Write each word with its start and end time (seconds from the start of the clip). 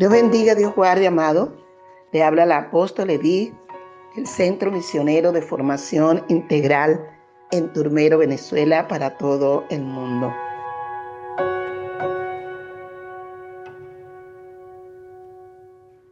Dios 0.00 0.12
bendiga, 0.12 0.54
Dios 0.54 0.74
guarde, 0.74 1.06
amado. 1.06 1.54
Le 2.12 2.22
habla 2.22 2.46
la 2.46 2.56
apóstol 2.56 3.10
Edith, 3.10 3.52
el 4.16 4.26
Centro 4.26 4.72
Misionero 4.72 5.30
de 5.30 5.42
Formación 5.42 6.24
Integral 6.28 7.06
en 7.50 7.70
Turmero, 7.74 8.16
Venezuela, 8.16 8.88
para 8.88 9.18
todo 9.18 9.66
el 9.68 9.82
mundo. 9.82 10.32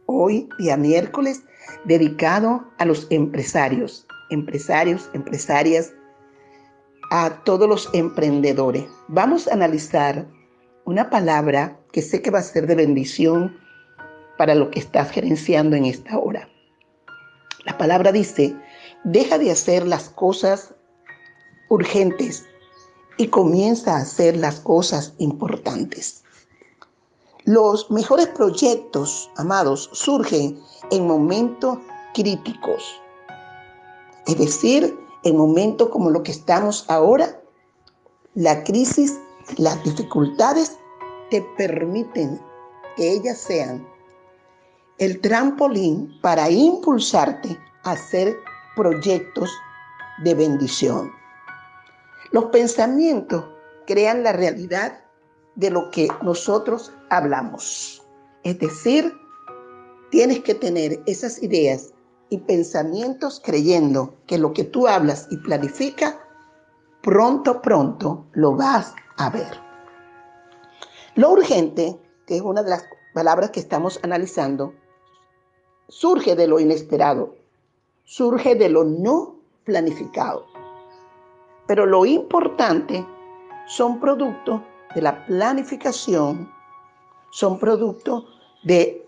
Hoy, 0.05 0.47
día 0.59 0.77
miércoles, 0.77 1.41
dedicado 1.85 2.63
a 2.77 2.85
los 2.85 3.07
empresarios, 3.09 4.05
empresarios, 4.29 5.09
empresarias, 5.13 5.91
a 7.09 7.41
todos 7.43 7.67
los 7.67 7.89
emprendedores. 7.95 8.85
Vamos 9.07 9.47
a 9.47 9.55
analizar 9.55 10.27
una 10.85 11.09
palabra 11.09 11.79
que 11.91 12.03
sé 12.03 12.21
que 12.21 12.29
va 12.29 12.37
a 12.37 12.43
ser 12.43 12.67
de 12.67 12.75
bendición 12.75 13.57
para 14.39 14.55
lo 14.55 14.71
que 14.71 14.79
estás 14.79 15.11
gerenciando 15.11 15.75
en 15.75 15.83
esta 15.83 16.17
hora. 16.17 16.47
La 17.65 17.77
palabra 17.77 18.13
dice, 18.13 18.55
deja 19.03 19.37
de 19.37 19.51
hacer 19.51 19.85
las 19.85 20.07
cosas 20.07 20.73
urgentes 21.67 22.45
y 23.17 23.27
comienza 23.27 23.97
a 23.97 23.99
hacer 23.99 24.37
las 24.37 24.61
cosas 24.61 25.13
importantes. 25.17 26.23
Los 27.43 27.91
mejores 27.91 28.27
proyectos, 28.27 29.29
amados, 29.35 29.89
surgen 29.91 30.57
en 30.89 31.05
momentos 31.05 31.77
críticos. 32.13 33.01
Es 34.25 34.37
decir, 34.37 34.97
en 35.25 35.35
momentos 35.35 35.89
como 35.89 36.11
lo 36.11 36.23
que 36.23 36.31
estamos 36.31 36.85
ahora, 36.87 37.41
la 38.35 38.63
crisis, 38.63 39.19
las 39.57 39.83
dificultades 39.83 40.77
te 41.29 41.41
permiten 41.57 42.39
que 42.95 43.11
ellas 43.11 43.37
sean 43.37 43.85
el 44.99 45.21
trampolín 45.21 46.19
para 46.21 46.49
impulsarte 46.49 47.57
a 47.83 47.91
hacer 47.91 48.37
proyectos 48.75 49.49
de 50.23 50.35
bendición. 50.35 51.11
Los 52.31 52.45
pensamientos 52.45 53.45
crean 53.87 54.23
la 54.23 54.33
realidad 54.33 55.01
de 55.55 55.71
lo 55.71 55.89
que 55.89 56.09
nosotros 56.21 56.91
hablamos. 57.09 58.05
Es 58.43 58.59
decir, 58.59 59.13
tienes 60.11 60.41
que 60.41 60.53
tener 60.53 61.01
esas 61.05 61.41
ideas 61.41 61.93
y 62.29 62.37
pensamientos 62.39 63.41
creyendo 63.43 64.15
que 64.27 64.37
lo 64.37 64.53
que 64.53 64.65
tú 64.65 64.87
hablas 64.87 65.27
y 65.31 65.37
planificas, 65.37 66.15
pronto, 67.01 67.61
pronto 67.61 68.27
lo 68.33 68.55
vas 68.55 68.93
a 69.17 69.29
ver. 69.29 69.59
Lo 71.15 71.31
urgente, 71.31 71.99
que 72.27 72.35
es 72.35 72.41
una 72.41 72.63
de 72.63 72.69
las 72.69 72.85
palabras 73.13 73.49
que 73.49 73.59
estamos 73.59 73.99
analizando, 74.03 74.73
surge 75.89 76.35
de 76.35 76.47
lo 76.47 76.59
inesperado, 76.59 77.35
surge 78.05 78.55
de 78.55 78.69
lo 78.69 78.83
no 78.83 79.35
planificado. 79.65 80.45
Pero 81.67 81.85
lo 81.85 82.05
importante 82.05 83.05
son 83.67 83.99
productos 83.99 84.61
de 84.95 85.01
la 85.01 85.25
planificación, 85.25 86.51
son 87.31 87.59
productos 87.59 88.25
de 88.63 89.05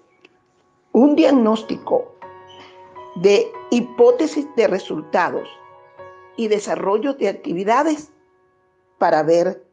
un 0.91 1.15
diagnóstico, 1.15 2.13
de 3.15 3.51
hipótesis 3.71 4.45
de 4.55 4.67
resultados 4.67 5.47
y 6.37 6.47
desarrollo 6.47 7.13
de 7.13 7.29
actividades 7.29 8.11
para 8.97 9.23
ver 9.23 9.63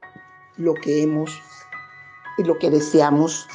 lo 0.57 0.75
que 0.75 1.03
hemos 1.03 1.31
y 2.39 2.45
lo 2.45 2.59
que 2.59 2.71
deseamos 2.71 3.47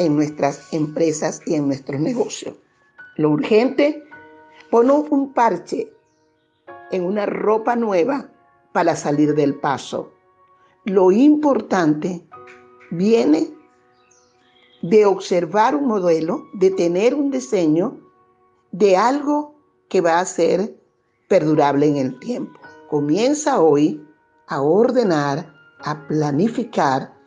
en 0.00 0.16
nuestras 0.16 0.72
empresas 0.72 1.42
y 1.46 1.54
en 1.54 1.66
nuestros 1.66 2.00
negocios. 2.00 2.54
Lo 3.16 3.30
urgente, 3.30 4.02
pon 4.70 4.90
un 4.90 5.34
parche 5.34 5.92
en 6.90 7.04
una 7.04 7.26
ropa 7.26 7.76
nueva 7.76 8.30
para 8.72 8.96
salir 8.96 9.34
del 9.34 9.54
paso. 9.56 10.10
Lo 10.86 11.12
importante 11.12 12.26
viene 12.90 13.50
de 14.80 15.04
observar 15.04 15.76
un 15.76 15.86
modelo, 15.86 16.46
de 16.54 16.70
tener 16.70 17.14
un 17.14 17.30
diseño 17.30 18.00
de 18.72 18.96
algo 18.96 19.54
que 19.90 20.00
va 20.00 20.18
a 20.18 20.24
ser 20.24 20.80
perdurable 21.28 21.86
en 21.86 21.98
el 21.98 22.18
tiempo. 22.20 22.58
Comienza 22.88 23.60
hoy 23.60 24.02
a 24.46 24.62
ordenar, 24.62 25.52
a 25.80 26.06
planificar 26.08 27.19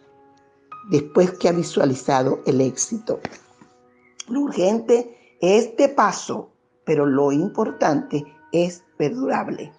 después 0.89 1.31
que 1.31 1.49
ha 1.49 1.51
visualizado 1.51 2.39
el 2.45 2.61
éxito. 2.61 3.19
Lo 4.27 4.41
urgente 4.41 5.37
es 5.41 5.75
de 5.77 5.89
paso, 5.89 6.51
pero 6.85 7.05
lo 7.05 7.31
importante 7.31 8.23
es 8.51 8.83
perdurable. 8.97 9.71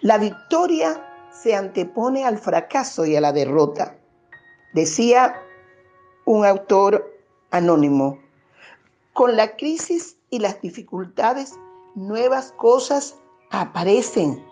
La 0.00 0.18
victoria 0.18 1.04
se 1.30 1.54
antepone 1.54 2.24
al 2.24 2.38
fracaso 2.38 3.06
y 3.06 3.16
a 3.16 3.20
la 3.20 3.32
derrota. 3.32 3.96
Decía 4.74 5.34
un 6.24 6.44
autor 6.44 7.04
anónimo, 7.50 8.18
con 9.12 9.36
la 9.36 9.56
crisis 9.56 10.16
y 10.30 10.40
las 10.40 10.60
dificultades, 10.60 11.54
nuevas 11.94 12.52
cosas 12.52 13.16
aparecen 13.50 14.44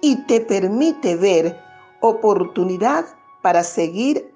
y 0.00 0.16
te 0.26 0.40
permite 0.40 1.16
ver 1.16 1.58
oportunidad 2.00 3.06
para 3.40 3.62
seguir 3.62 4.31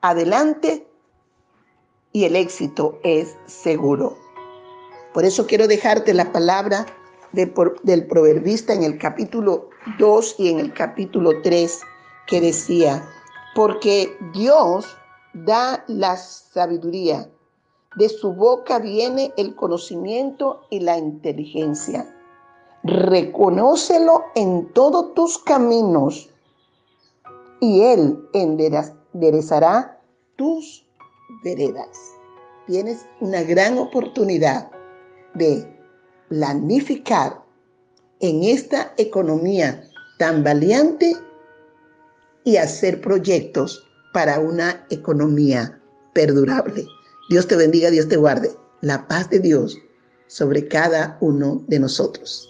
adelante 0.00 0.86
y 2.12 2.24
el 2.24 2.36
éxito 2.36 2.98
es 3.02 3.36
seguro. 3.46 4.16
Por 5.12 5.24
eso 5.24 5.46
quiero 5.46 5.66
dejarte 5.66 6.14
la 6.14 6.32
palabra 6.32 6.86
del 7.32 8.06
proverbista 8.06 8.72
en 8.72 8.82
el 8.82 8.98
capítulo 8.98 9.70
2 9.98 10.36
y 10.38 10.48
en 10.48 10.60
el 10.60 10.72
capítulo 10.72 11.40
3 11.42 11.80
que 12.26 12.40
decía, 12.40 13.08
porque 13.54 14.16
Dios 14.32 14.96
da 15.32 15.84
la 15.88 16.16
sabiduría, 16.16 17.28
de 17.96 18.08
su 18.08 18.32
boca 18.32 18.78
viene 18.78 19.32
el 19.36 19.54
conocimiento 19.56 20.62
y 20.70 20.80
la 20.80 20.96
inteligencia. 20.96 22.16
Reconócelo 22.84 24.24
en 24.34 24.72
todos 24.72 25.14
tus 25.14 25.38
caminos 25.38 26.30
y 27.60 27.82
Él 27.82 28.28
enderezará 29.14 30.00
tus 30.36 30.86
veredas. 31.44 31.88
Tienes 32.66 33.06
una 33.20 33.42
gran 33.42 33.78
oportunidad 33.78 34.70
de 35.34 35.66
planificar 36.28 37.42
en 38.20 38.44
esta 38.44 38.92
economía 38.96 39.82
tan 40.18 40.44
valiente 40.44 41.16
y 42.44 42.56
hacer 42.56 43.00
proyectos 43.00 43.86
para 44.12 44.38
una 44.38 44.86
economía 44.90 45.80
perdurable. 46.12 46.86
Dios 47.28 47.46
te 47.46 47.56
bendiga, 47.56 47.90
Dios 47.90 48.08
te 48.08 48.16
guarde. 48.16 48.50
La 48.80 49.06
paz 49.08 49.30
de 49.30 49.40
Dios 49.40 49.78
sobre 50.26 50.68
cada 50.68 51.16
uno 51.20 51.62
de 51.68 51.80
nosotros. 51.80 52.49